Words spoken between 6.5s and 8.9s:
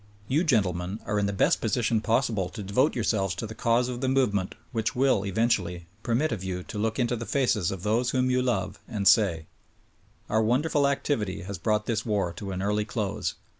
to look into the faces of those whom you love